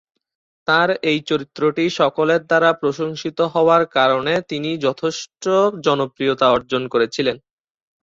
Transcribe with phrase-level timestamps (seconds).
[0.67, 5.43] তাঁর এই চরিত্রটি সকলের দ্বারা প্রশংসিত হওয়ার কারণে তিনি যথেষ্ট
[5.85, 7.37] জনপ্রিয়তা অর্জন করেছিলেন।